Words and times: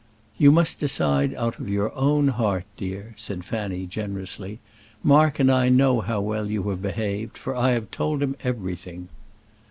"You 0.39 0.51
must 0.51 0.79
decide 0.79 1.35
out 1.35 1.59
of 1.59 1.69
your 1.69 1.93
own 1.95 2.29
heart, 2.29 2.65
dear," 2.75 3.13
said 3.17 3.45
Fanny, 3.45 3.85
generously. 3.85 4.59
"Mark 5.03 5.37
and 5.39 5.51
I 5.51 5.69
know 5.69 5.99
how 6.01 6.19
well 6.21 6.49
you 6.49 6.67
have 6.71 6.81
behaved, 6.81 7.37
for 7.37 7.55
I 7.55 7.73
have 7.73 7.91
told 7.91 8.23
him 8.23 8.35
everything." 8.43 9.09